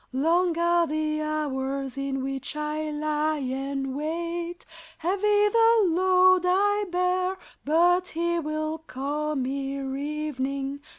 [0.13, 4.65] Long are the hours in which I lie and wait,
[4.97, 10.79] Heavy the load I bear; But He will come ere evening.